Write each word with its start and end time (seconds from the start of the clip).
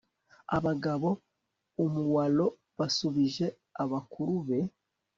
abagabo 0.57 1.09
umuaro 1.83 2.47
basubije 2.77 3.45
abakuru 3.83 4.33
be 4.47 4.59